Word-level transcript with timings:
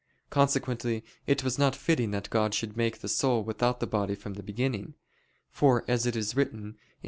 Consequently 0.31 1.03
it 1.27 1.43
was 1.43 1.59
not 1.59 1.75
fitting 1.75 2.09
that 2.09 2.31
God 2.31 2.55
should 2.55 2.75
make 2.75 3.01
the 3.01 3.07
soul 3.07 3.43
without 3.43 3.79
the 3.79 3.85
body 3.85 4.15
from 4.15 4.33
the 4.33 4.41
beginning: 4.41 4.95
for 5.51 5.85
as 5.87 6.07
it 6.07 6.15
is 6.15 6.35
written 6.35 6.71
(Wis. 6.73 6.79